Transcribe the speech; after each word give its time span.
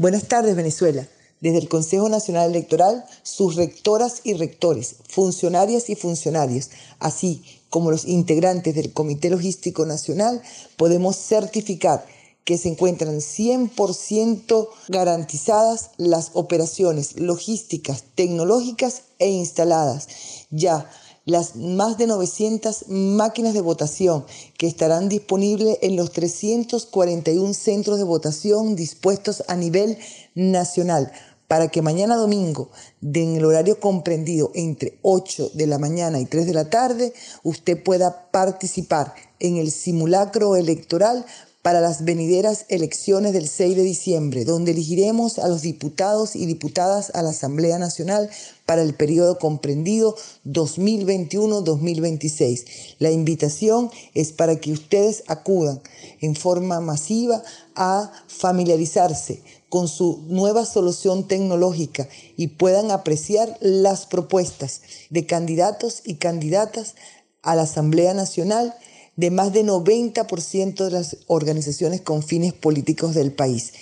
Buenas 0.00 0.28
tardes, 0.28 0.56
Venezuela. 0.56 1.06
Desde 1.42 1.58
el 1.58 1.68
Consejo 1.68 2.08
Nacional 2.08 2.48
Electoral, 2.48 3.04
sus 3.22 3.56
rectoras 3.56 4.22
y 4.24 4.32
rectores, 4.32 4.94
funcionarias 5.06 5.90
y 5.90 5.94
funcionarios, 5.94 6.70
así 7.00 7.44
como 7.68 7.90
los 7.90 8.06
integrantes 8.06 8.74
del 8.74 8.94
Comité 8.94 9.28
Logístico 9.28 9.84
Nacional, 9.84 10.40
podemos 10.78 11.16
certificar 11.16 12.06
que 12.44 12.56
se 12.56 12.70
encuentran 12.70 13.18
100% 13.18 14.68
garantizadas 14.88 15.90
las 15.98 16.30
operaciones 16.32 17.20
logísticas, 17.20 18.02
tecnológicas 18.14 19.02
e 19.18 19.28
instaladas 19.28 20.08
ya 20.50 20.90
las 21.24 21.56
más 21.56 21.98
de 21.98 22.06
900 22.06 22.88
máquinas 22.88 23.54
de 23.54 23.60
votación 23.60 24.24
que 24.58 24.66
estarán 24.66 25.08
disponibles 25.08 25.78
en 25.82 25.96
los 25.96 26.12
341 26.12 27.54
centros 27.54 27.98
de 27.98 28.04
votación 28.04 28.76
dispuestos 28.76 29.44
a 29.48 29.56
nivel 29.56 29.98
nacional 30.34 31.12
para 31.50 31.66
que 31.66 31.82
mañana 31.82 32.14
domingo, 32.14 32.70
en 33.02 33.34
el 33.34 33.44
horario 33.44 33.80
comprendido 33.80 34.52
entre 34.54 35.00
8 35.02 35.50
de 35.54 35.66
la 35.66 35.78
mañana 35.78 36.20
y 36.20 36.24
3 36.24 36.46
de 36.46 36.54
la 36.54 36.70
tarde, 36.70 37.12
usted 37.42 37.82
pueda 37.82 38.30
participar 38.30 39.14
en 39.40 39.56
el 39.56 39.72
simulacro 39.72 40.54
electoral 40.54 41.26
para 41.62 41.80
las 41.80 42.04
venideras 42.04 42.66
elecciones 42.68 43.32
del 43.32 43.48
6 43.48 43.76
de 43.76 43.82
diciembre, 43.82 44.44
donde 44.44 44.72
elegiremos 44.72 45.38
a 45.38 45.46
los 45.48 45.62
diputados 45.62 46.34
y 46.34 46.46
diputadas 46.46 47.12
a 47.14 47.22
la 47.22 47.30
Asamblea 47.30 47.78
Nacional 47.78 48.28
para 48.64 48.82
el 48.82 48.94
periodo 48.94 49.38
comprendido 49.38 50.16
2021-2026. 50.46 52.64
La 52.98 53.10
invitación 53.10 53.90
es 54.14 54.32
para 54.32 54.56
que 54.56 54.72
ustedes 54.72 55.22
acudan 55.26 55.82
en 56.20 56.34
forma 56.34 56.80
masiva 56.80 57.42
a 57.74 58.10
familiarizarse 58.26 59.42
con 59.68 59.86
su 59.86 60.24
nueva 60.28 60.64
solución 60.64 61.28
tecnológica 61.28 62.08
y 62.36 62.46
puedan 62.48 62.90
apreciar 62.90 63.58
las 63.60 64.06
propuestas 64.06 64.80
de 65.10 65.26
candidatos 65.26 66.00
y 66.04 66.14
candidatas 66.14 66.94
a 67.42 67.54
la 67.54 67.62
Asamblea 67.62 68.14
Nacional 68.14 68.74
de 69.16 69.30
más 69.30 69.52
de 69.52 69.64
90% 69.64 70.84
de 70.84 70.90
las 70.90 71.18
organizaciones 71.26 72.00
con 72.00 72.22
fines 72.22 72.52
políticos 72.52 73.14
del 73.14 73.32
país. 73.32 73.72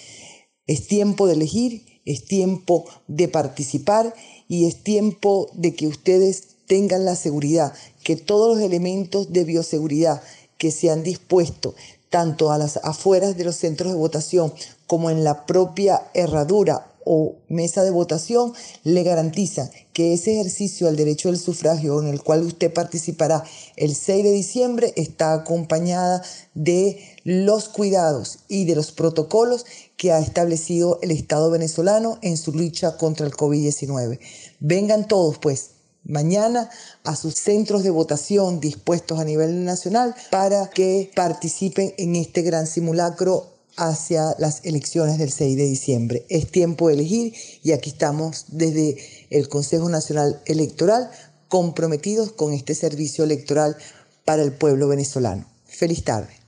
Es 0.67 0.87
tiempo 0.87 1.27
de 1.27 1.35
elegir, 1.35 1.85
es 2.05 2.25
tiempo 2.25 2.85
de 3.07 3.29
participar 3.29 4.15
y 4.49 4.67
es 4.67 4.83
tiempo 4.83 5.51
de 5.55 5.75
que 5.75 5.87
ustedes 5.87 6.57
tengan 6.67 7.05
la 7.05 7.17
seguridad 7.17 7.73
que 8.03 8.17
todos 8.17 8.57
los 8.57 8.65
elementos 8.65 9.33
de 9.33 9.45
bioseguridad 9.45 10.23
que 10.59 10.71
se 10.71 10.91
han 10.91 11.03
dispuesto 11.03 11.75
tanto 12.11 12.53
a 12.53 12.59
las 12.59 12.79
afueras 12.79 13.37
de 13.37 13.45
los 13.45 13.57
centros 13.57 13.93
de 13.93 13.99
votación 13.99 14.53
como 14.87 15.11
en 15.11 15.25
la 15.25 15.47
propia 15.47 16.03
herradura 16.15 16.87
o 17.11 17.37
mesa 17.49 17.83
de 17.83 17.91
votación 17.91 18.53
le 18.85 19.03
garantiza 19.03 19.71
que 19.95 20.13
ese 20.13 20.35
ejercicio 20.35 20.87
al 20.87 20.97
derecho 20.97 21.31
del 21.31 21.41
sufragio 21.41 22.01
en 22.03 22.09
el 22.09 22.23
cual 22.23 22.43
usted 22.43 22.73
participará 22.73 23.43
el 23.77 23.95
6 23.95 24.25
de 24.25 24.31
diciembre 24.31 24.93
está 24.97 25.33
acompañada 25.33 26.23
de 26.55 27.01
los 27.25 27.71
cuidados 27.71 28.41
y 28.47 28.67
de 28.67 28.75
los 28.75 28.93
protocolos 28.93 29.65
que 29.97 30.13
ha 30.13 30.19
establecido 30.19 30.99
el 31.03 31.11
Estado 31.11 31.51
venezolano 31.51 32.19
en 32.21 32.37
su 32.37 32.53
lucha 32.53 32.99
contra 32.99 33.27
el 33.27 33.33
COVID-19. 33.33 34.21
Vengan 34.61 35.09
todos 35.09 35.39
pues 35.39 35.71
mañana 36.05 36.69
a 37.05 37.17
sus 37.17 37.35
centros 37.35 37.83
de 37.83 37.91
votación 37.91 38.61
dispuestos 38.61 39.19
a 39.19 39.25
nivel 39.25 39.65
nacional 39.65 40.15
para 40.31 40.69
que 40.69 41.11
participen 41.15 41.95
en 41.97 42.17
este 42.17 42.43
gran 42.43 42.67
simulacro 42.67 43.58
hacia 43.79 44.35
las 44.39 44.65
elecciones 44.65 45.19
del 45.19 45.31
6 45.31 45.57
de 45.57 45.65
diciembre. 45.65 46.27
Es 46.29 46.51
tiempo 46.51 46.89
de 46.89 46.95
elegir 46.95 47.35
y 47.63 47.73
aquí 47.73 47.91
estamos 47.91 48.47
desde 48.49 48.99
el 49.31 49.49
Consejo 49.49 49.89
Nacional 49.89 50.43
Electoral 50.47 51.11
comprometidos 51.49 52.33
con 52.33 52.53
este 52.53 52.75
servicio 52.75 53.25
electoral 53.25 53.77
para 54.25 54.43
el 54.43 54.53
pueblo 54.53 54.89
venezolano. 54.89 55.47
Feliz 55.65 56.05
tarde. 56.05 56.29